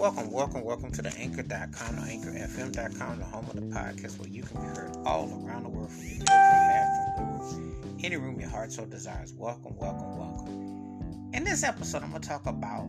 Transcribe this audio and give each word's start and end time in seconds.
Welcome, 0.00 0.30
welcome, 0.30 0.64
welcome 0.64 0.90
to 0.92 1.02
the 1.02 1.14
anchor.com 1.18 1.98
or 1.98 2.06
anchorfm.com, 2.06 3.18
the 3.18 3.24
home 3.26 3.44
of 3.50 3.54
the 3.54 3.60
podcast 3.60 4.18
where 4.18 4.30
you 4.30 4.42
can 4.42 4.58
be 4.58 4.66
heard 4.68 4.96
all 5.04 5.28
around 5.44 5.64
the 5.64 5.68
world 5.68 5.92
from 5.92 6.06
your 6.06 6.24
bathroom, 6.24 7.98
any 8.02 8.16
room 8.16 8.40
your 8.40 8.48
heart 8.48 8.72
so 8.72 8.86
desires. 8.86 9.34
Welcome, 9.34 9.76
welcome, 9.76 10.16
welcome. 10.16 11.30
In 11.34 11.44
this 11.44 11.62
episode, 11.62 12.02
I'm 12.02 12.12
going 12.12 12.22
to 12.22 12.28
talk 12.30 12.46
about 12.46 12.88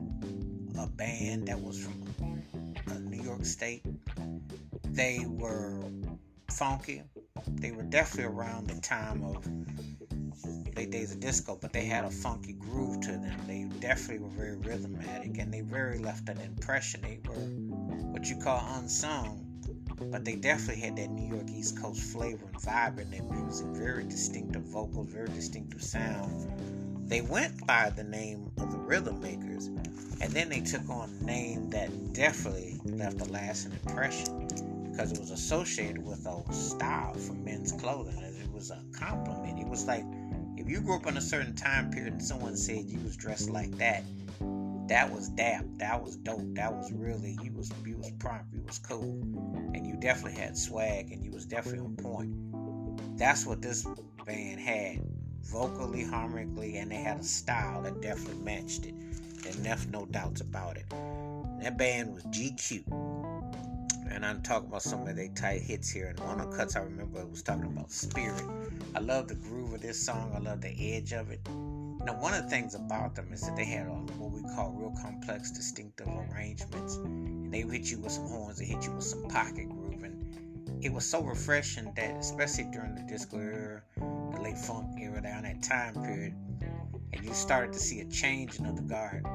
a 0.80 0.88
band 0.88 1.50
that 1.50 1.60
was 1.60 1.84
from 1.84 2.14
uh, 2.88 2.94
New 3.00 3.22
York 3.22 3.44
State. 3.44 3.84
They 4.88 5.26
were 5.28 5.84
funky. 6.50 7.04
They 7.46 7.72
were 7.72 7.84
definitely 7.84 8.34
around 8.34 8.68
the 8.68 8.80
time 8.80 9.22
of 9.26 9.46
late 10.76 10.92
days 10.92 11.12
of 11.12 11.20
disco, 11.20 11.58
but 11.60 11.74
they 11.74 11.86
had 11.86 12.06
a 12.06 12.10
funky 12.10 12.54
groove 12.54 13.02
to 13.02 13.12
them. 13.12 13.40
They 13.48 13.66
definitely 13.80 14.24
were 14.24 14.30
very 14.30 14.58
rhythmatic 14.58 15.40
and 15.40 15.54
they 15.54 15.62
very 15.62 16.00
left 16.00 16.30
an 16.30 16.40
impression. 16.40 17.02
They 17.02 17.20
were 17.28 17.36
what 18.12 18.30
you 18.30 18.38
call 18.38 18.64
unsung, 18.78 19.46
but 20.12 20.26
they 20.26 20.36
definitely 20.36 20.82
had 20.82 20.96
that 20.98 21.10
New 21.10 21.34
York 21.34 21.50
East 21.50 21.82
Coast 21.82 22.02
flavor 22.02 22.46
and 22.46 22.62
vibe 22.62 23.00
in 23.00 23.12
their 23.12 23.24
music. 23.24 23.68
Very 23.68 24.04
distinctive 24.04 24.64
vocals, 24.64 25.08
very 25.08 25.30
distinctive 25.30 25.84
sound. 25.84 27.10
They 27.10 27.22
went 27.22 27.66
by 27.68 27.90
the 27.90 28.04
name 28.04 28.52
of 28.58 28.72
the 28.72 28.78
Rhythm 28.78 29.20
Makers, 29.20 29.68
and 30.22 30.32
then 30.32 30.48
they 30.50 30.62
took 30.62 30.88
on 30.90 31.10
a 31.10 31.24
name 31.26 31.70
that 31.72 32.14
definitely 32.14 32.80
left 32.86 33.20
a 33.20 33.26
lasting 33.26 33.74
impression 33.74 34.48
because 34.90 35.12
it 35.12 35.20
was 35.20 35.32
associated 35.32 36.06
with 36.06 36.26
a 36.26 36.54
style 36.54 37.14
for 37.16 37.34
men's 37.34 37.72
clothing. 37.74 38.18
It 38.18 38.52
was 38.52 38.72
a 38.72 38.82
compliment. 38.94 39.60
It 39.60 39.68
was 39.68 39.86
like 39.88 40.06
if 40.62 40.70
you 40.70 40.80
grew 40.80 40.96
up 40.96 41.08
in 41.08 41.18
a 41.18 41.22
certain 41.22 41.56
time 41.56 41.90
period 41.90 42.14
and 42.14 42.24
someone 42.24 42.56
said 42.56 42.86
you 42.86 43.00
was 43.00 43.18
dressed 43.18 43.50
like 43.50 43.76
that, 43.78 44.04
that 44.88 45.12
was 45.12 45.30
dap. 45.30 45.66
That 45.78 46.04
was 46.04 46.18
dope. 46.18 46.54
That 46.54 46.72
was 46.72 46.92
really 46.92 47.36
you 47.42 47.52
was 47.54 47.72
you 47.84 47.98
was 47.98 48.12
prompt. 48.20 48.54
You 48.54 48.62
was 48.68 48.78
cool, 48.78 49.22
and 49.74 49.88
you 49.88 49.98
definitely 50.00 50.40
had 50.40 50.56
swag, 50.56 51.12
and 51.12 51.24
you 51.24 51.32
was 51.32 51.46
definitely 51.46 51.80
on 51.80 51.96
point. 51.96 53.18
That's 53.18 53.46
what 53.46 53.64
this 53.64 53.88
band 54.26 54.60
had, 54.60 55.02
vocally, 55.42 56.04
harmonically, 56.04 56.78
and 56.78 56.92
they 56.92 56.98
had 56.98 57.22
a 57.22 57.24
style 57.24 57.82
that 57.82 58.00
definitely 58.02 58.44
matched 58.44 58.86
it. 58.86 58.94
And 58.94 59.64
left 59.64 59.90
no 59.90 60.06
doubts 60.06 60.42
about 60.42 60.78
it. 60.78 60.88
That 61.62 61.78
band 61.80 62.14
was 62.14 62.24
GQ 62.26 63.11
and 64.12 64.26
I'm 64.26 64.42
talking 64.42 64.68
about 64.68 64.82
some 64.82 65.08
of 65.08 65.16
their 65.16 65.30
tight 65.30 65.62
hits 65.62 65.90
here. 65.90 66.08
And 66.08 66.20
one 66.20 66.40
of 66.40 66.52
the 66.52 66.58
cuts 66.58 66.76
I 66.76 66.82
remember 66.82 67.26
was 67.26 67.42
talking 67.42 67.66
about 67.66 67.92
Spirit. 67.92 68.44
I 68.96 69.00
love 69.00 69.28
the 69.28 69.36
groove 69.36 69.74
of 69.74 69.82
this 69.82 70.06
song. 70.06 70.34
I 70.36 70.40
love 70.40 70.62
the 70.62 70.96
edge 70.96 71.14
of 71.14 71.32
it. 71.32 71.40
Now, 71.48 72.20
one 72.20 72.34
of 72.34 72.44
the 72.44 72.50
things 72.50 72.76
about 72.76 73.16
them 73.16 73.32
is 73.32 73.42
that 73.42 73.56
they 73.56 73.66
had 73.66 73.88
um, 73.88 74.08
what 74.18 74.32
we 74.32 74.42
call 74.56 74.72
real 74.72 74.94
complex, 75.02 75.52
distinctive 75.52 76.08
arrangements. 76.08 76.96
And 76.96 77.54
they 77.54 77.62
hit 77.62 77.90
you 77.92 78.00
with 78.00 78.12
some 78.12 78.28
horns, 78.28 78.60
they 78.60 78.66
hit 78.66 78.84
you 78.84 78.92
with 78.92 79.04
some 79.04 79.28
pocket 79.28 79.70
groove. 79.70 80.04
And 80.04 80.84
it 80.84 80.92
was 80.92 81.06
so 81.06 81.22
refreshing 81.22 81.94
that, 81.96 82.18
especially 82.18 82.66
during 82.66 82.96
the 82.96 83.04
disco 83.04 83.38
era, 83.38 83.84
the 83.98 84.42
late 84.42 84.58
funk 84.58 85.00
era, 85.00 85.22
down 85.22 85.44
that 85.44 85.62
time 85.64 85.94
period, 85.94 86.34
and 87.14 87.24
you 87.24 87.34
started 87.34 87.74
to 87.74 87.80
see 87.80 88.02
a 88.02 88.06
changing 88.06 88.66
of 88.66 88.76
the 88.76 88.82
guard. 88.82 89.26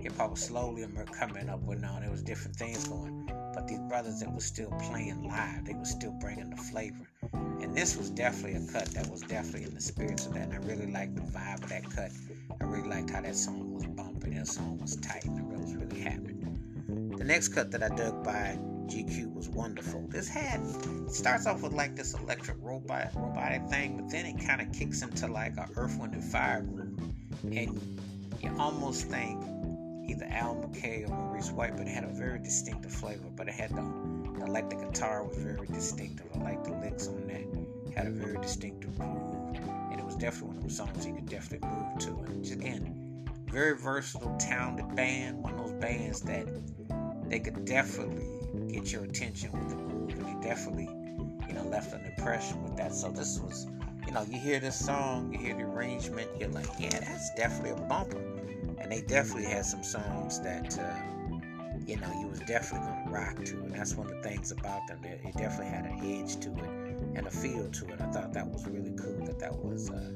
Hip 0.00 0.16
hop 0.16 0.30
was 0.30 0.44
slowly 0.44 0.86
coming 1.18 1.48
up 1.48 1.60
with 1.62 1.80
now 1.80 1.98
there 2.00 2.10
was 2.10 2.22
different 2.22 2.56
things 2.56 2.86
going 2.88 3.30
but 3.54 3.66
these 3.68 3.80
brothers 3.80 4.20
that 4.20 4.32
was 4.32 4.44
still 4.44 4.70
playing 4.82 5.22
live, 5.28 5.64
they 5.64 5.74
were 5.74 5.84
still 5.84 6.12
bringing 6.12 6.50
the 6.50 6.56
flavor. 6.56 7.06
And 7.32 7.76
this 7.76 7.96
was 7.96 8.10
definitely 8.10 8.56
a 8.56 8.72
cut 8.72 8.86
that 8.94 9.06
was 9.08 9.20
definitely 9.22 9.64
in 9.64 9.74
the 9.74 9.80
spirit 9.80 10.24
of 10.26 10.34
that. 10.34 10.48
And 10.48 10.54
I 10.54 10.58
really 10.58 10.90
liked 10.90 11.14
the 11.14 11.22
vibe 11.22 11.62
of 11.62 11.68
that 11.68 11.84
cut. 11.90 12.10
I 12.60 12.64
really 12.64 12.88
liked 12.88 13.10
how 13.10 13.20
that 13.20 13.36
song 13.36 13.74
was 13.74 13.86
bumping. 13.86 14.34
That 14.34 14.48
song 14.48 14.78
was 14.80 14.96
tight. 14.96 15.24
And 15.24 15.52
I 15.52 15.58
was 15.58 15.74
really 15.74 16.00
happy. 16.00 16.36
The 17.18 17.24
next 17.24 17.48
cut 17.48 17.70
that 17.72 17.82
I 17.82 17.88
dug 17.94 18.24
by 18.24 18.58
GQ 18.86 19.34
was 19.34 19.48
wonderful. 19.48 20.04
This 20.08 20.28
had 20.28 20.60
starts 21.10 21.46
off 21.46 21.62
with 21.62 21.72
like 21.72 21.94
this 21.94 22.14
electric 22.14 22.56
robot 22.60 23.10
robotic 23.14 23.68
thing, 23.68 23.96
but 23.96 24.10
then 24.10 24.26
it 24.26 24.44
kind 24.44 24.60
of 24.60 24.72
kicks 24.72 25.02
into 25.02 25.28
like 25.28 25.56
a 25.56 25.68
Earth, 25.76 25.96
Wind, 25.98 26.14
and 26.14 26.24
Fire 26.24 26.62
group, 26.62 27.00
and 27.44 27.80
you 28.40 28.56
almost 28.58 29.04
think 29.04 29.40
either 30.10 30.26
Al 30.30 30.56
McKay 30.56 31.08
or 31.08 31.14
Maurice 31.14 31.50
White, 31.52 31.76
but 31.76 31.86
it 31.86 31.90
had 31.90 32.04
a 32.04 32.08
very 32.08 32.38
distinctive 32.38 32.92
flavor. 32.92 33.28
But 33.36 33.48
it 33.48 33.54
had 33.54 33.70
the, 33.70 33.80
I 33.80 34.46
like 34.46 34.68
the 34.68 34.76
guitar 34.76 35.24
was 35.24 35.36
very 35.36 35.66
distinctive. 35.66 36.26
I 36.34 36.38
like 36.38 36.64
the 36.64 36.72
licks 36.72 37.06
on 37.06 37.26
that. 37.28 37.96
Had 37.96 38.06
a 38.06 38.10
very 38.10 38.38
distinctive 38.40 38.96
groove, 38.98 39.56
and 39.90 39.98
it 39.98 40.04
was 40.04 40.16
definitely 40.16 40.48
one 40.48 40.56
of 40.58 40.62
those 40.62 40.76
songs 40.76 41.06
you 41.06 41.14
could 41.14 41.28
definitely 41.28 41.68
move 41.68 41.98
to. 41.98 42.32
And 42.32 42.52
again, 42.52 43.26
very 43.46 43.76
versatile, 43.76 44.36
talented 44.38 44.94
band. 44.94 45.42
One 45.42 45.54
of 45.54 45.66
those 45.66 45.80
bands 45.80 46.20
that 46.22 46.46
they 47.28 47.40
could 47.40 47.64
definitely 47.64 48.26
get 48.72 48.92
your 48.92 49.04
attention 49.04 49.52
with 49.52 49.70
the 49.70 49.76
groove, 49.76 50.10
and 50.10 50.24
they 50.24 50.48
definitely, 50.48 50.88
you 51.48 51.54
know, 51.54 51.64
left 51.64 51.92
an 51.92 52.04
impression 52.04 52.62
with 52.62 52.76
that. 52.76 52.94
So 52.94 53.10
this 53.10 53.40
was, 53.40 53.66
you 54.06 54.12
know, 54.12 54.22
you 54.22 54.38
hear 54.38 54.60
this 54.60 54.78
song, 54.78 55.32
you 55.32 55.38
hear 55.38 55.54
the 55.54 55.62
arrangement, 55.62 56.28
you're 56.38 56.48
like, 56.50 56.68
yeah, 56.78 56.90
that's 56.90 57.34
definitely 57.34 57.70
a 57.70 57.88
bumper 57.88 58.39
and 58.80 58.90
they 58.90 59.02
definitely 59.02 59.44
had 59.44 59.64
some 59.64 59.82
songs 59.82 60.40
that 60.40 60.78
uh, 60.78 61.36
you 61.86 61.96
know 61.96 62.20
you 62.20 62.28
was 62.28 62.40
definitely 62.40 62.88
gonna 62.88 63.10
rock 63.10 63.44
to, 63.44 63.56
and 63.58 63.72
that's 63.72 63.94
one 63.94 64.10
of 64.10 64.22
the 64.22 64.28
things 64.28 64.50
about 64.50 64.86
them. 64.86 65.00
That 65.02 65.20
it 65.24 65.36
definitely 65.36 65.66
had 65.66 65.84
an 65.84 65.98
edge 66.02 66.40
to 66.40 66.50
it 66.50 67.00
and 67.14 67.26
a 67.26 67.30
feel 67.30 67.68
to 67.70 67.86
it. 67.88 68.00
I 68.00 68.06
thought 68.06 68.32
that 68.32 68.46
was 68.46 68.66
really 68.66 68.94
cool. 68.96 69.24
That 69.26 69.38
that 69.38 69.54
was 69.54 69.90
uh, 69.90 70.10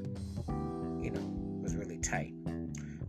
you 1.01 1.11
know 1.11 1.21
was 1.61 1.75
really 1.75 1.97
tight. 1.97 2.33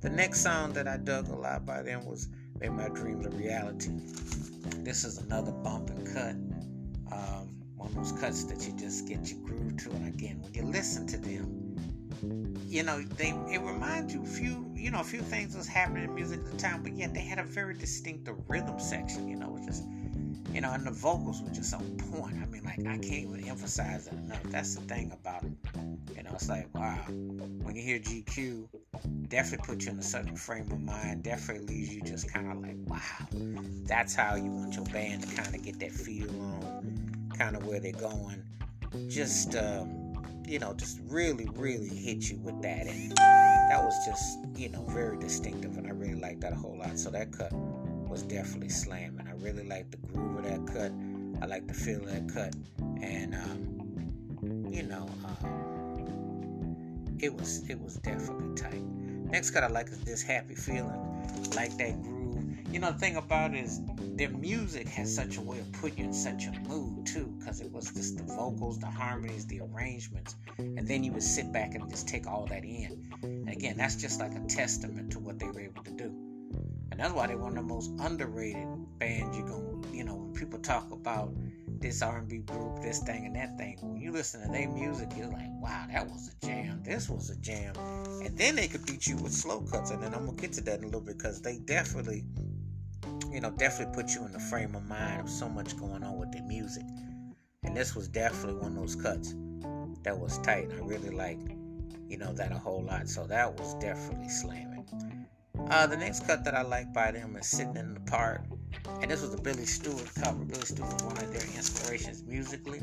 The 0.00 0.10
next 0.10 0.42
song 0.42 0.72
that 0.74 0.86
I 0.86 0.98
dug 0.98 1.28
a 1.28 1.34
lot 1.34 1.64
by 1.64 1.82
them 1.82 2.04
was 2.04 2.28
"Make 2.60 2.72
My 2.72 2.88
Dreams 2.88 3.26
a 3.26 3.30
Reality." 3.30 3.90
This 4.84 5.04
is 5.04 5.18
another 5.18 5.52
bump 5.52 5.90
and 5.90 6.06
cut. 6.06 6.36
Um, 7.12 7.56
one 7.76 7.88
of 7.88 7.94
those 7.94 8.12
cuts 8.12 8.44
that 8.44 8.66
you 8.66 8.76
just 8.76 9.08
get 9.08 9.30
your 9.30 9.40
groove 9.40 9.76
to, 9.78 9.90
and 9.90 10.08
again, 10.08 10.40
when 10.42 10.52
you 10.54 10.62
listen 10.62 11.06
to 11.08 11.18
them 11.18 11.65
you 12.22 12.82
know, 12.82 13.00
they 13.16 13.30
it 13.50 13.60
reminds 13.60 14.14
you 14.14 14.24
few, 14.24 14.70
you 14.74 14.90
know, 14.90 15.00
a 15.00 15.04
few 15.04 15.20
things 15.20 15.56
was 15.56 15.66
happening 15.66 16.04
in 16.04 16.14
music 16.14 16.40
at 16.40 16.50
the 16.50 16.56
time, 16.56 16.82
but 16.82 16.92
yet 16.92 17.14
they 17.14 17.20
had 17.20 17.38
a 17.38 17.44
very 17.44 17.74
distinct 17.74 18.28
rhythm 18.48 18.78
section, 18.78 19.28
you 19.28 19.36
know, 19.36 19.50
which 19.50 19.68
is 19.68 19.82
you 20.52 20.62
know, 20.62 20.72
and 20.72 20.86
the 20.86 20.90
vocals 20.90 21.42
were 21.42 21.50
just 21.50 21.74
on 21.74 21.84
point. 22.12 22.36
I 22.40 22.46
mean, 22.46 22.64
like 22.64 22.78
I 22.80 22.96
can't 22.98 23.04
even 23.04 23.46
emphasize 23.46 24.06
that 24.06 24.14
enough. 24.14 24.42
That's 24.44 24.76
the 24.76 24.80
thing 24.82 25.12
about 25.12 25.44
it. 25.44 25.52
You 26.16 26.22
know, 26.22 26.30
it's 26.32 26.48
like 26.48 26.74
wow. 26.74 26.98
When 27.08 27.76
you 27.76 27.82
hear 27.82 27.98
GQ, 27.98 28.66
definitely 29.28 29.66
put 29.66 29.84
you 29.84 29.92
in 29.92 29.98
a 29.98 30.02
certain 30.02 30.36
frame 30.36 30.70
of 30.72 30.80
mind. 30.80 31.24
Definitely 31.24 31.66
leaves 31.66 31.94
you 31.94 32.00
just 32.00 32.32
kind 32.32 32.50
of 32.50 32.62
like 32.62 32.76
wow. 32.86 33.28
That's 33.84 34.14
how 34.14 34.36
you 34.36 34.50
want 34.50 34.74
your 34.74 34.84
band 34.86 35.28
to 35.28 35.34
kind 35.36 35.54
of 35.54 35.62
get 35.62 35.78
that 35.80 35.92
feel 35.92 36.30
on, 36.40 37.30
kind 37.36 37.54
of 37.54 37.66
where 37.66 37.80
they're 37.80 37.92
going. 37.92 38.42
Just 39.08 39.56
um, 39.56 40.05
you 40.46 40.58
know, 40.58 40.72
just 40.72 41.00
really, 41.06 41.48
really 41.54 41.88
hit 41.88 42.30
you 42.30 42.38
with 42.38 42.62
that. 42.62 42.86
And 42.86 43.12
that 43.12 43.82
was 43.82 43.94
just, 44.06 44.38
you 44.56 44.68
know, 44.68 44.82
very 44.88 45.18
distinctive. 45.18 45.76
And 45.76 45.86
I 45.86 45.90
really 45.90 46.14
liked 46.14 46.40
that 46.42 46.52
a 46.52 46.56
whole 46.56 46.78
lot. 46.78 46.98
So 46.98 47.10
that 47.10 47.32
cut 47.32 47.52
was 47.52 48.22
definitely 48.22 48.68
slamming. 48.68 49.26
I 49.26 49.32
really 49.42 49.66
liked 49.66 49.90
the 49.90 49.96
groove 50.08 50.38
of 50.38 50.44
that 50.44 50.72
cut. 50.72 50.92
I 51.42 51.46
like 51.46 51.66
the 51.66 51.74
feel 51.74 52.00
of 52.00 52.06
that 52.06 52.32
cut. 52.32 52.54
And, 53.02 53.34
um, 53.34 54.70
you 54.72 54.84
know, 54.84 55.08
uh, 55.24 55.46
it 57.18 57.34
was 57.34 57.68
it 57.68 57.80
was 57.80 57.94
definitely 57.96 58.54
tight. 58.54 58.82
Next 59.30 59.50
cut 59.50 59.64
I 59.64 59.68
like 59.68 59.88
is 59.88 59.98
this 60.00 60.22
happy 60.22 60.54
feeling. 60.54 61.02
Like 61.54 61.76
that 61.78 62.00
groove 62.02 62.36
you 62.70 62.78
know, 62.78 62.92
the 62.92 62.98
thing 62.98 63.16
about 63.16 63.54
it 63.54 63.58
is 63.58 63.80
their 64.16 64.30
music 64.30 64.88
has 64.88 65.14
such 65.14 65.36
a 65.36 65.40
way 65.40 65.58
of 65.58 65.70
putting 65.72 65.98
you 65.98 66.04
in 66.06 66.12
such 66.12 66.46
a 66.46 66.52
mood 66.68 67.06
too, 67.06 67.34
because 67.38 67.60
it 67.60 67.70
was 67.70 67.90
just 67.92 68.16
the 68.16 68.24
vocals, 68.24 68.78
the 68.78 68.86
harmonies, 68.86 69.46
the 69.46 69.60
arrangements, 69.60 70.36
and 70.58 70.86
then 70.86 71.04
you 71.04 71.12
would 71.12 71.22
sit 71.22 71.52
back 71.52 71.74
and 71.74 71.88
just 71.90 72.08
take 72.08 72.26
all 72.26 72.46
that 72.46 72.64
in. 72.64 73.10
And 73.22 73.48
again, 73.48 73.76
that's 73.76 73.96
just 73.96 74.20
like 74.20 74.34
a 74.34 74.40
testament 74.48 75.12
to 75.12 75.18
what 75.18 75.38
they 75.38 75.46
were 75.46 75.60
able 75.60 75.82
to 75.84 75.90
do. 75.92 76.14
And 76.90 77.00
that's 77.00 77.12
why 77.12 77.26
they're 77.26 77.36
one 77.36 77.56
of 77.56 77.66
the 77.66 77.74
most 77.74 77.90
underrated 78.00 78.66
bands 78.98 79.36
you're 79.36 79.46
gonna, 79.46 79.94
you 79.94 80.04
know, 80.04 80.14
when 80.14 80.32
people 80.34 80.58
talk 80.58 80.90
about 80.92 81.32
this 81.80 82.00
R&B 82.00 82.38
group, 82.38 82.80
this 82.80 83.00
thing 83.00 83.26
and 83.26 83.36
that 83.36 83.58
thing. 83.58 83.76
When 83.82 84.00
you 84.00 84.12
listen 84.12 84.40
to 84.40 84.48
their 84.50 84.68
music, 84.68 85.10
you're 85.16 85.26
like, 85.26 85.50
wow, 85.60 85.86
that 85.92 86.08
was 86.08 86.30
a 86.30 86.46
jam. 86.46 86.82
This 86.84 87.10
was 87.10 87.30
a 87.30 87.36
jam. 87.36 87.74
And 88.24 88.36
then 88.38 88.56
they 88.56 88.66
could 88.68 88.86
beat 88.86 89.06
you 89.06 89.16
with 89.16 89.32
slow 89.32 89.60
cuts. 89.60 89.90
And 89.90 90.02
then 90.02 90.14
I'm 90.14 90.24
gonna 90.26 90.38
get 90.38 90.52
to 90.54 90.60
that 90.62 90.78
in 90.78 90.84
a 90.84 90.86
little 90.86 91.00
bit 91.00 91.18
because 91.18 91.42
they 91.42 91.58
definitely 91.58 92.24
you 93.36 93.42
know, 93.42 93.50
definitely 93.50 93.94
put 93.94 94.14
you 94.14 94.24
in 94.24 94.32
the 94.32 94.38
frame 94.38 94.74
of 94.74 94.82
mind 94.88 95.20
of 95.20 95.28
so 95.28 95.46
much 95.46 95.76
going 95.76 96.02
on 96.02 96.16
with 96.16 96.32
the 96.32 96.40
music. 96.40 96.84
And 97.64 97.76
this 97.76 97.94
was 97.94 98.08
definitely 98.08 98.54
one 98.62 98.72
of 98.72 98.78
those 98.78 98.96
cuts 98.96 99.34
that 100.04 100.18
was 100.18 100.38
tight. 100.38 100.70
I 100.72 100.82
really 100.82 101.10
liked, 101.10 101.46
you 102.08 102.16
know, 102.16 102.32
that 102.32 102.50
a 102.50 102.58
whole 102.58 102.82
lot. 102.82 103.10
So 103.10 103.26
that 103.26 103.60
was 103.60 103.74
definitely 103.74 104.30
slamming. 104.30 104.86
Uh, 105.68 105.86
the 105.86 105.98
next 105.98 106.26
cut 106.26 106.44
that 106.44 106.54
I 106.54 106.62
like 106.62 106.94
by 106.94 107.10
them 107.10 107.36
is 107.36 107.46
Sitting 107.46 107.76
in 107.76 107.92
the 107.92 108.00
Park. 108.00 108.40
And 109.02 109.10
this 109.10 109.20
was 109.20 109.34
a 109.34 109.42
Billy 109.42 109.66
Stewart 109.66 110.10
cover. 110.14 110.42
Billy 110.42 110.62
Stewart 110.62 110.94
was 110.94 111.02
one 111.02 111.18
of 111.18 111.30
their 111.30 111.56
inspirations 111.56 112.22
musically. 112.22 112.80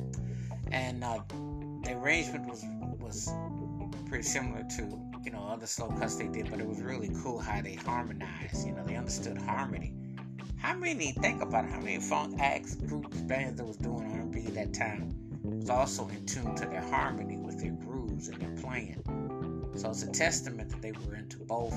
And 0.71 1.03
uh, 1.03 1.21
the 1.83 1.94
arrangement 1.94 2.45
was 2.47 2.63
was 3.00 3.33
pretty 4.07 4.23
similar 4.23 4.63
to, 4.77 5.01
you 5.23 5.31
know, 5.31 5.47
other 5.47 5.65
slow 5.65 5.88
cuts 5.88 6.17
they 6.17 6.27
did, 6.27 6.51
but 6.51 6.59
it 6.59 6.67
was 6.67 6.79
really 6.79 7.09
cool 7.23 7.39
how 7.39 7.59
they 7.59 7.73
harmonized. 7.73 8.67
You 8.67 8.73
know, 8.73 8.83
they 8.85 8.95
understood 8.95 9.39
harmony 9.39 9.95
how 10.63 10.74
many 10.74 11.12
think 11.12 11.42
about 11.42 11.69
how 11.69 11.77
many 11.81 12.00
funk 12.00 12.39
acts, 12.39 12.75
groups, 12.75 13.18
bands 13.18 13.57
that 13.57 13.65
was 13.65 13.75
doing 13.75 14.10
R&B 14.13 14.45
at 14.48 14.54
that 14.56 14.74
time 14.74 15.13
was 15.44 15.69
also 15.69 16.07
in 16.07 16.25
tune 16.25 16.56
to 16.56 16.65
their 16.65 16.81
harmony 16.81 17.36
with 17.36 17.60
their 17.60 17.74
grooves 17.74 18.30
and 18.30 18.42
their 18.42 18.56
playing. 18.62 19.04
So 19.75 19.89
it's 19.89 20.04
a 20.04 20.12
testament 20.12 20.69
that 20.69 20.81
they 20.81 20.94
were 20.94 21.15
into 21.15 21.39
both 21.39 21.74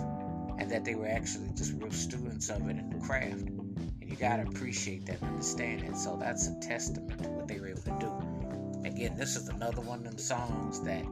and 0.58 0.70
that 0.70 0.84
they 0.84 0.94
were 0.94 1.08
actually 1.08 1.50
just 1.56 1.72
real 1.82 1.90
students 1.90 2.48
of 2.48 2.68
it 2.68 2.78
in 2.78 2.88
the 2.90 3.04
craft. 3.04 3.48
And 3.48 3.90
you 4.02 4.14
gotta 4.14 4.42
appreciate 4.42 5.04
that 5.06 5.20
and 5.20 5.30
understand 5.30 5.82
it. 5.82 5.96
So 5.96 6.16
that's 6.16 6.46
a 6.46 6.54
testament 6.60 7.20
to 7.24 7.28
what 7.30 7.48
they 7.48 7.58
were 7.58 7.68
able 7.68 7.82
to 7.82 7.96
do. 7.98 8.88
Again, 8.88 9.16
this 9.16 9.34
is 9.34 9.48
another 9.48 9.80
one 9.80 9.98
of 9.98 10.04
them 10.04 10.18
songs 10.18 10.80
that 10.82 11.04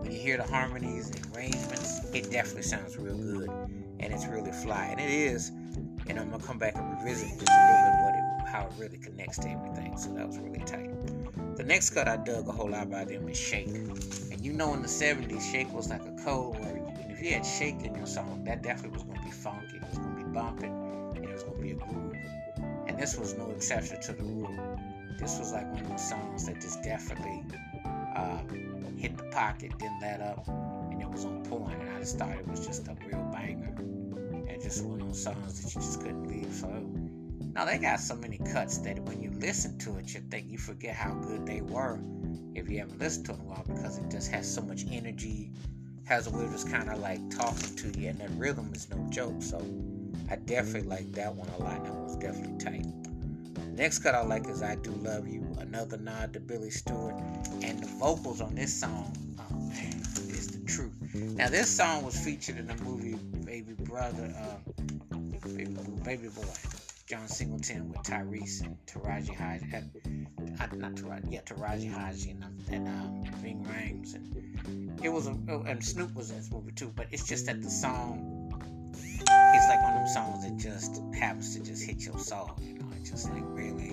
when 0.00 0.10
you 0.10 0.18
hear 0.18 0.38
the 0.38 0.44
harmonies 0.44 1.10
and 1.10 1.36
arrangements, 1.36 2.02
it 2.14 2.30
definitely 2.30 2.62
sounds 2.62 2.96
real 2.96 3.18
good 3.18 3.50
and 4.00 4.10
it's 4.10 4.26
really 4.26 4.52
fly. 4.52 4.86
And 4.86 4.98
it 4.98 5.10
is, 5.10 5.52
and 6.10 6.18
I'm 6.18 6.30
gonna 6.30 6.42
come 6.42 6.58
back 6.58 6.74
and 6.76 6.98
revisit 6.98 7.38
just 7.38 7.48
a 7.48 7.66
little 7.70 7.82
bit 7.84 8.02
what 8.02 8.14
it, 8.14 8.48
how 8.48 8.66
it 8.66 8.72
really 8.78 8.98
connects 8.98 9.38
to 9.38 9.48
everything. 9.48 9.96
So 9.96 10.12
that 10.14 10.26
was 10.26 10.38
really 10.38 10.58
tight. 10.64 10.90
The 11.56 11.62
next 11.62 11.90
cut 11.90 12.08
I 12.08 12.16
dug 12.16 12.48
a 12.48 12.52
whole 12.52 12.70
lot 12.70 12.90
by 12.90 13.04
them 13.04 13.28
is 13.28 13.38
Shake. 13.38 13.68
And 13.68 14.40
you 14.40 14.52
know 14.52 14.74
in 14.74 14.82
the 14.82 14.88
70s, 14.88 15.40
Shake 15.52 15.72
was 15.72 15.88
like 15.88 16.02
a 16.02 16.12
code 16.24 16.58
word. 16.58 16.82
And 17.00 17.12
if 17.12 17.22
you 17.22 17.32
had 17.34 17.46
Shake 17.46 17.82
in 17.84 17.94
your 17.94 18.06
song, 18.06 18.42
that 18.44 18.62
definitely 18.62 18.98
was 18.98 19.04
gonna 19.04 19.22
be 19.22 19.30
funky, 19.30 19.76
it 19.76 19.88
was 19.88 19.98
gonna 19.98 20.16
be 20.16 20.24
bumping, 20.24 21.12
and 21.14 21.24
it 21.24 21.32
was 21.32 21.44
gonna 21.44 21.62
be 21.62 21.70
a 21.70 21.74
groove. 21.74 22.16
And 22.88 22.98
this 22.98 23.16
was 23.16 23.36
no 23.38 23.48
exception 23.50 24.00
to 24.00 24.12
the 24.12 24.24
rule. 24.24 24.76
This 25.16 25.38
was 25.38 25.52
like 25.52 25.70
one 25.70 25.82
of 25.82 25.90
those 25.90 26.08
songs 26.08 26.46
that 26.46 26.60
just 26.60 26.82
definitely 26.82 27.44
um, 28.16 28.96
hit 28.98 29.16
the 29.16 29.24
pocket, 29.24 29.78
didn't 29.78 30.00
let 30.00 30.20
up, 30.20 30.48
and 30.90 31.00
it 31.00 31.08
was 31.08 31.24
on 31.24 31.44
point. 31.44 31.80
And 31.80 31.90
I 31.90 32.00
just 32.00 32.18
thought 32.18 32.30
it 32.30 32.48
was 32.48 32.66
just 32.66 32.88
a 32.88 32.96
real 33.06 33.22
banger. 33.32 33.76
One 34.78 35.00
of 35.00 35.08
those 35.08 35.22
songs 35.22 35.60
that 35.60 35.74
you 35.74 35.80
just 35.80 36.00
couldn't 36.00 36.28
leave. 36.28 36.52
So 36.52 36.68
now 37.54 37.64
they 37.64 37.78
got 37.78 37.98
so 37.98 38.14
many 38.14 38.38
cuts 38.38 38.78
that 38.78 39.00
when 39.00 39.20
you 39.20 39.30
listen 39.30 39.76
to 39.78 39.96
it, 39.96 40.14
you 40.14 40.20
think 40.30 40.48
you 40.48 40.58
forget 40.58 40.94
how 40.94 41.12
good 41.14 41.44
they 41.44 41.60
were 41.60 41.98
if 42.54 42.70
you 42.70 42.78
haven't 42.78 43.00
listened 43.00 43.26
to 43.26 43.32
it 43.32 43.34
in 43.36 43.40
a 43.40 43.44
while 43.44 43.64
because 43.66 43.98
it 43.98 44.08
just 44.10 44.30
has 44.30 44.52
so 44.52 44.62
much 44.62 44.84
energy, 44.90 45.50
has 46.04 46.26
a 46.28 46.30
way 46.30 46.44
of 46.44 46.52
just 46.52 46.70
kind 46.70 46.88
of 46.88 47.00
like 47.00 47.18
talking 47.30 47.74
to 47.76 47.98
you, 47.98 48.08
and 48.10 48.20
that 48.20 48.30
rhythm 48.36 48.70
is 48.72 48.88
no 48.90 49.04
joke. 49.10 49.42
So 49.42 49.58
I 50.30 50.36
definitely 50.36 50.88
like 50.88 51.10
that 51.12 51.34
one 51.34 51.48
a 51.48 51.62
lot. 51.62 51.84
That 51.84 51.92
one's 51.92 52.16
definitely 52.16 52.58
tight. 52.58 52.86
Next 53.72 54.00
cut 54.00 54.14
I 54.14 54.22
like 54.22 54.48
is 54.48 54.62
I 54.62 54.76
Do 54.76 54.92
Love 54.92 55.26
You, 55.26 55.44
another 55.58 55.96
nod 55.96 56.32
to 56.34 56.40
Billy 56.40 56.70
Stewart. 56.70 57.14
And 57.62 57.82
the 57.82 57.88
vocals 57.98 58.40
on 58.40 58.54
this 58.54 58.72
song, 58.78 59.12
oh 59.38 59.54
man, 59.54 60.02
truth. 60.74 60.92
Now, 61.14 61.48
this 61.48 61.68
song 61.68 62.04
was 62.04 62.16
featured 62.16 62.58
in 62.58 62.66
the 62.66 62.76
movie 62.84 63.14
Baby 63.44 63.74
Brother, 63.80 64.32
uh, 64.38 65.16
Baby, 65.48 65.74
Baby 66.04 66.28
Boy, 66.28 66.44
John 67.08 67.26
Singleton 67.26 67.88
with 67.90 68.02
Tyrese 68.02 68.64
and 68.64 68.76
Taraji 68.86 69.34
Haji, 69.34 69.66
uh, 70.60 70.66
not 70.76 70.92
Taraji, 70.92 71.32
yeah, 71.32 71.40
Taraji 71.40 71.92
Haji 71.92 72.30
and, 72.30 72.44
um, 72.44 72.58
and 72.70 72.88
um, 72.88 73.64
Rhames. 73.64 74.14
And 74.14 75.00
it 75.02 75.08
was, 75.08 75.26
a, 75.26 75.36
oh, 75.48 75.64
and 75.66 75.84
Snoop 75.84 76.14
was 76.14 76.30
in 76.30 76.36
this 76.36 76.50
movie 76.52 76.72
too, 76.72 76.92
but 76.94 77.08
it's 77.10 77.26
just 77.26 77.46
that 77.46 77.60
the 77.62 77.70
song, 77.70 78.52
it's 78.94 79.68
like 79.68 79.82
one 79.82 79.92
of 79.94 79.98
them 79.98 80.08
songs 80.08 80.44
that 80.44 80.56
just 80.56 81.02
happens 81.18 81.56
to 81.56 81.62
just 81.64 81.84
hit 81.84 82.04
your 82.04 82.18
soul, 82.18 82.52
you 82.62 82.74
know, 82.74 82.86
it's 83.00 83.10
just 83.10 83.28
like 83.30 83.42
really 83.46 83.90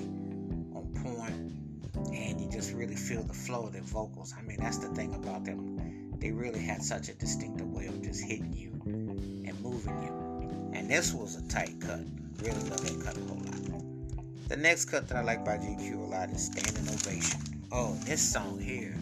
on 0.75 0.91
point, 1.03 2.13
and 2.13 2.39
you 2.39 2.50
just 2.51 2.74
really 2.74 2.95
feel 2.95 3.24
the 3.24 3.33
flow 3.33 3.63
of 3.63 3.74
their 3.74 3.81
vocals. 3.81 4.33
I 4.38 4.44
mean, 4.44 4.57
that's 4.59 4.77
the 4.77 4.89
thing 4.89 5.15
about 5.15 5.44
them. 5.44 6.06
They 6.19 6.31
really 6.31 6.59
had 6.59 6.81
such 6.81 7.09
a 7.09 7.13
distinctive 7.13 7.71
way 7.71 7.85
of 7.85 8.01
just 8.01 8.23
hitting 8.23 8.53
you 8.53 8.71
and 8.85 9.61
moving 9.61 10.01
you. 10.01 10.71
And 10.73 10.89
this 10.89 11.13
was 11.13 11.35
a 11.35 11.47
tight 11.47 11.79
cut. 11.79 11.99
Really 12.41 12.59
love 12.69 12.81
that 12.81 13.05
cut 13.05 13.17
a 13.17 13.21
whole 13.21 13.37
lot. 13.37 14.49
The 14.49 14.57
next 14.57 14.85
cut 14.85 15.07
that 15.09 15.17
I 15.17 15.21
like 15.21 15.45
by 15.45 15.57
GQ 15.57 15.95
a 15.95 16.09
lot 16.09 16.29
is 16.31 16.45
Standing 16.45 16.91
Ovation. 16.91 17.39
Oh, 17.71 17.95
this 18.05 18.21
song 18.21 18.59
here, 18.59 18.93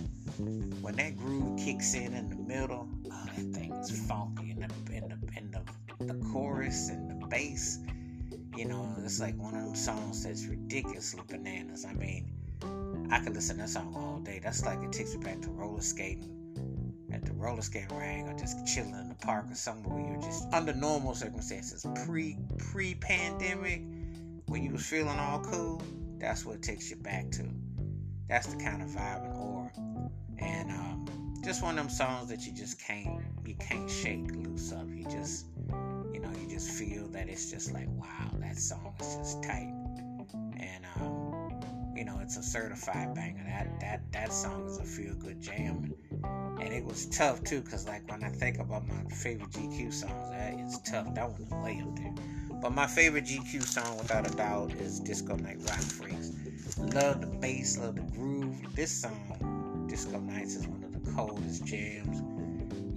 when 0.81 0.95
that 0.95 1.17
groove 1.17 1.57
kicks 1.57 1.93
in 1.93 2.13
in 2.13 2.29
the 2.29 2.35
middle, 2.35 2.89
oh, 3.11 3.25
that 3.25 3.53
thing 3.53 3.71
is 3.73 3.91
funky. 4.07 4.51
In 4.51 4.59
the, 4.59 4.93
in 4.93 5.07
the, 5.07 5.37
in 5.37 5.51
the, 5.51 6.13
the 6.13 6.25
chorus 6.33 6.89
and 6.89 7.21
the 7.21 7.27
bass, 7.27 7.79
you 8.57 8.65
know, 8.65 8.93
it's 9.03 9.21
like 9.21 9.37
one 9.37 9.55
of 9.55 9.63
them 9.63 9.75
songs 9.75 10.23
that's 10.23 10.45
ridiculously 10.45 11.21
bananas. 11.29 11.85
I 11.85 11.93
mean, 11.93 12.33
I 13.11 13.19
could 13.19 13.35
listen 13.35 13.57
to 13.57 13.61
that 13.61 13.69
song 13.69 13.93
all 13.95 14.19
day. 14.19 14.41
That's 14.43 14.65
like 14.65 14.81
it 14.83 14.91
takes 14.91 15.15
me 15.15 15.23
back 15.23 15.41
to 15.41 15.49
roller 15.51 15.81
skating 15.81 16.34
roller 17.45 17.61
skating 17.61 17.95
ring 17.97 18.27
or 18.27 18.33
just 18.33 18.65
chilling 18.65 18.95
in 18.95 19.07
the 19.07 19.15
park 19.15 19.45
or 19.49 19.55
somewhere 19.55 19.95
where 19.95 20.13
you're 20.13 20.21
just 20.21 20.51
under 20.51 20.73
normal 20.73 21.13
circumstances, 21.13 21.85
pre 22.05 22.37
pre 22.57 22.95
pandemic, 22.95 23.83
when 24.47 24.63
you 24.63 24.71
was 24.71 24.85
feeling 24.85 25.19
all 25.19 25.39
cool. 25.41 25.81
That's 26.17 26.43
what 26.45 26.55
it 26.55 26.63
takes 26.63 26.89
you 26.89 26.95
back 26.95 27.29
to. 27.31 27.47
That's 28.27 28.47
the 28.47 28.57
kind 28.57 28.81
of 28.81 28.89
vibe 28.89 29.25
and 29.25 29.37
aura. 29.37 29.71
And 30.39 30.71
um, 30.71 31.35
just 31.43 31.61
one 31.61 31.77
of 31.77 31.85
them 31.85 31.89
songs 31.89 32.29
that 32.29 32.47
you 32.47 32.51
just 32.51 32.79
can't 32.79 33.21
you 33.45 33.55
can't 33.55 33.89
shake 33.89 34.31
loose 34.31 34.71
of. 34.71 34.91
You 34.91 35.05
just 35.05 35.45
you 36.11 36.19
know 36.19 36.31
you 36.41 36.49
just 36.49 36.71
feel 36.71 37.07
that 37.09 37.29
it's 37.29 37.51
just 37.51 37.73
like 37.73 37.87
wow 37.89 38.31
that 38.39 38.57
song 38.57 38.95
is 38.99 39.17
just 39.17 39.43
tight. 39.43 39.71
And 40.57 40.85
um, 40.99 41.61
you 41.95 42.05
know 42.05 42.17
it's 42.21 42.37
a 42.37 42.43
certified 42.43 43.13
banger. 43.13 43.43
That 43.45 43.79
that 43.81 44.11
that 44.13 44.33
song 44.33 44.65
is 44.65 44.79
a 44.79 44.83
feel 44.83 45.13
good 45.13 45.41
jam. 45.41 45.93
And 46.59 46.73
it 46.73 46.83
was 46.85 47.05
tough 47.07 47.43
too, 47.43 47.61
cause 47.61 47.87
like 47.87 48.09
when 48.09 48.23
I 48.23 48.29
think 48.29 48.59
about 48.59 48.87
my 48.87 49.03
favorite 49.13 49.51
GQ 49.51 49.93
songs, 49.93 50.29
that 50.31 50.59
is 50.59 50.79
tough. 50.79 51.13
That 51.13 51.29
one 51.29 51.45
to 51.47 51.55
lay 51.63 51.81
up 51.81 51.95
there. 51.95 52.13
But 52.61 52.73
my 52.73 52.87
favorite 52.87 53.25
GQ 53.25 53.63
song, 53.63 53.97
without 53.97 54.25
a 54.25 54.35
doubt, 54.35 54.73
is 54.73 54.99
Disco 54.99 55.35
Night 55.35 55.57
Rock 55.67 55.79
Freaks. 55.81 56.31
Love 56.77 57.21
the 57.21 57.27
bass, 57.27 57.77
love 57.77 57.95
the 57.95 58.01
groove. 58.17 58.55
This 58.75 59.01
song, 59.01 59.85
Disco 59.89 60.19
Nights, 60.19 60.55
is 60.55 60.67
one 60.67 60.83
of 60.83 60.93
the 60.93 61.11
coldest 61.11 61.65
jams. 61.65 62.21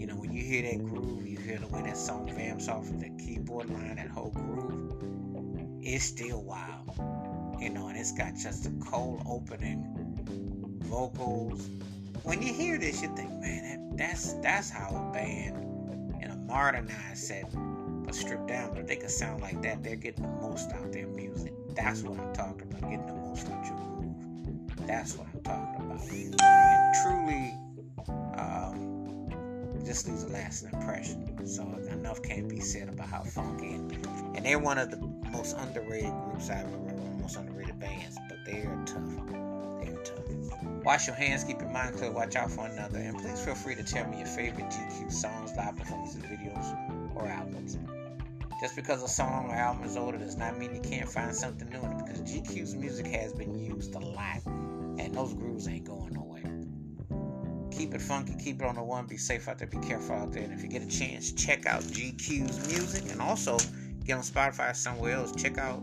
You 0.00 0.06
know, 0.06 0.14
when 0.14 0.32
you 0.32 0.42
hear 0.42 0.62
that 0.62 0.84
groove, 0.84 1.26
you 1.26 1.36
hear 1.36 1.58
the 1.58 1.66
way 1.66 1.82
that 1.82 1.96
song 1.96 2.30
vamps 2.34 2.68
off 2.68 2.88
of 2.88 3.00
the 3.00 3.10
keyboard 3.22 3.68
line, 3.70 3.96
that 3.96 4.08
whole 4.08 4.30
groove, 4.30 5.82
it's 5.82 6.04
still 6.04 6.42
wild. 6.42 6.92
You 7.60 7.70
know, 7.70 7.88
and 7.88 7.98
it's 7.98 8.12
got 8.12 8.36
just 8.36 8.66
a 8.66 8.70
cold 8.84 9.22
opening, 9.26 9.84
vocals. 10.84 11.68
When 12.22 12.42
you 12.42 12.52
hear 12.52 12.78
this, 12.78 13.02
you 13.02 13.14
think, 13.16 13.30
man, 13.40 13.90
that, 13.90 13.98
that's 13.98 14.34
that's 14.34 14.70
how 14.70 14.88
a 14.88 15.12
band 15.12 16.14
in 16.22 16.30
a 16.30 16.36
modernized 16.36 17.24
setting, 17.24 18.02
but 18.04 18.14
stripped 18.14 18.48
down, 18.48 18.74
but 18.74 18.86
they 18.86 18.96
could 18.96 19.10
sound 19.10 19.40
like 19.40 19.60
that. 19.62 19.82
They're 19.82 19.96
getting 19.96 20.22
the 20.22 20.28
most 20.28 20.72
out 20.72 20.92
their 20.92 21.06
music. 21.06 21.52
That's 21.74 22.02
what 22.02 22.18
I'm 22.18 22.32
talking 22.34 22.62
about. 22.62 22.90
Getting 22.90 23.06
the 23.06 23.14
most 23.14 23.48
out 23.48 23.60
of 23.60 23.66
your 23.66 23.76
groove. 23.76 24.86
That's 24.86 25.16
what 25.16 25.26
I'm 25.34 25.40
talking 25.42 25.84
about. 25.84 26.00
And 26.42 26.94
truly, 27.02 27.54
um, 28.36 29.84
just 29.84 30.08
leaves 30.08 30.24
a 30.24 30.28
lasting 30.28 30.70
impression. 30.72 31.46
So 31.46 31.62
enough 31.90 32.22
can't 32.22 32.48
be 32.48 32.60
said 32.60 32.88
about 32.88 33.08
how 33.08 33.22
funky 33.22 33.74
and, 33.74 33.92
and 34.36 34.44
they're 34.44 34.58
one 34.58 34.78
of 34.78 34.90
the 34.90 34.98
most 35.30 35.56
underrated 35.56 36.12
groups 36.24 36.50
I've 36.50 36.66
ever, 36.66 36.78
most 37.20 37.36
underrated 37.36 37.78
bands. 37.78 38.16
But 38.28 38.38
they 38.44 38.60
are 38.62 38.84
tough. 38.84 39.47
Wash 40.88 41.06
your 41.06 41.16
hands, 41.16 41.44
keep 41.44 41.60
your 41.60 41.68
mind 41.68 41.94
clear, 41.96 42.10
watch 42.10 42.34
out 42.34 42.50
for 42.50 42.66
another, 42.66 42.96
and 42.98 43.18
please 43.18 43.38
feel 43.44 43.54
free 43.54 43.74
to 43.74 43.82
tell 43.82 44.08
me 44.08 44.16
your 44.16 44.26
favorite 44.26 44.70
GQ 44.70 45.12
songs, 45.12 45.54
live 45.54 45.76
performances, 45.76 46.22
videos, 46.22 47.14
or 47.14 47.26
albums. 47.26 47.76
Just 48.62 48.74
because 48.74 49.02
a 49.02 49.08
song 49.08 49.50
or 49.50 49.54
album 49.54 49.84
is 49.84 49.98
older 49.98 50.16
does 50.16 50.38
not 50.38 50.56
mean 50.56 50.74
you 50.74 50.80
can't 50.80 51.06
find 51.06 51.36
something 51.36 51.68
new 51.68 51.80
in 51.80 51.92
it 51.92 51.98
because 51.98 52.22
GQ's 52.22 52.74
music 52.74 53.06
has 53.08 53.34
been 53.34 53.54
used 53.54 53.94
a 53.96 53.98
lot 53.98 54.40
and 54.46 55.14
those 55.14 55.34
grooves 55.34 55.68
ain't 55.68 55.84
going 55.84 56.14
nowhere. 56.14 57.68
Keep 57.70 57.92
it 57.92 58.00
funky, 58.00 58.34
keep 58.42 58.62
it 58.62 58.66
on 58.66 58.76
the 58.76 58.82
one, 58.82 59.06
be 59.06 59.18
safe 59.18 59.46
out 59.46 59.58
there, 59.58 59.68
be 59.68 59.76
careful 59.86 60.16
out 60.16 60.32
there, 60.32 60.44
and 60.44 60.54
if 60.54 60.62
you 60.62 60.70
get 60.70 60.80
a 60.80 60.88
chance, 60.88 61.32
check 61.32 61.66
out 61.66 61.82
GQ's 61.82 62.66
music 62.66 63.12
and 63.12 63.20
also 63.20 63.58
get 64.06 64.14
on 64.14 64.22
Spotify 64.22 64.74
somewhere 64.74 65.16
else. 65.16 65.32
Check 65.36 65.58
out 65.58 65.82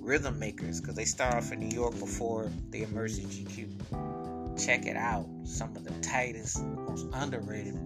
Rhythm 0.00 0.40
Makers 0.40 0.80
because 0.80 0.96
they 0.96 1.04
start 1.04 1.34
off 1.34 1.52
in 1.52 1.60
New 1.60 1.72
York 1.72 1.96
before 2.00 2.50
they 2.70 2.82
emerged 2.82 3.20
in 3.20 3.26
GQ 3.26 4.19
check 4.60 4.84
it 4.86 4.96
out. 4.96 5.26
Some 5.44 5.74
of 5.74 5.84
the 5.84 5.92
tightest, 6.00 6.62
most 6.62 7.06
underrated 7.14 7.76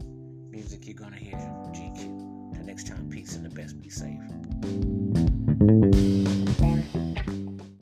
music 0.50 0.86
you're 0.86 0.94
gonna 0.94 1.16
hear 1.16 1.38
from 1.38 1.72
GQ. 1.72 2.54
The 2.58 2.64
next 2.64 2.88
time, 2.88 3.08
peace 3.08 3.36
and 3.36 3.44
the 3.44 3.50
best. 3.50 3.80
Be 3.80 3.90
safe. 3.90 4.20